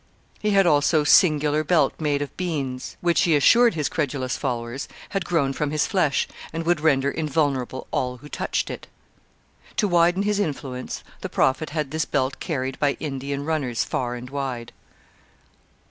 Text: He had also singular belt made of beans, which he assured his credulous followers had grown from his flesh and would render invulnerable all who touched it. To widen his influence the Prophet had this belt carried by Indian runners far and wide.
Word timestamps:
He 0.39 0.49
had 0.49 0.65
also 0.65 1.03
singular 1.03 1.63
belt 1.63 1.93
made 1.99 2.23
of 2.23 2.35
beans, 2.35 2.97
which 3.01 3.21
he 3.21 3.35
assured 3.35 3.75
his 3.75 3.87
credulous 3.87 4.35
followers 4.35 4.87
had 5.09 5.25
grown 5.25 5.53
from 5.53 5.69
his 5.69 5.85
flesh 5.85 6.27
and 6.51 6.65
would 6.65 6.81
render 6.81 7.11
invulnerable 7.11 7.85
all 7.91 8.17
who 8.17 8.27
touched 8.27 8.71
it. 8.71 8.87
To 9.75 9.87
widen 9.87 10.23
his 10.23 10.39
influence 10.39 11.03
the 11.21 11.29
Prophet 11.29 11.69
had 11.69 11.91
this 11.91 12.05
belt 12.05 12.39
carried 12.39 12.79
by 12.79 12.93
Indian 12.99 13.45
runners 13.45 13.83
far 13.83 14.15
and 14.15 14.31
wide. 14.31 14.71